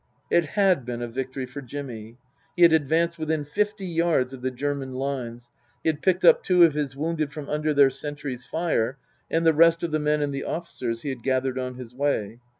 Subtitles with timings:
[0.31, 2.17] It had been a victory for Jimmy.
[2.55, 5.51] He had advanced within fifty yards of the German lines,
[5.83, 8.97] he had picked up two of his wounded from under their sentries' fire,
[9.29, 12.39] and the rest of the men and the officers he had gathered on his way.